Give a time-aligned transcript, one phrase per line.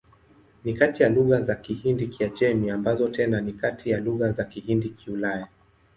[0.63, 5.47] Ni kati ya lugha za Kihindi-Kiajemi, ambazo tena ni kati ya lugha za Kihindi-Kiulaya.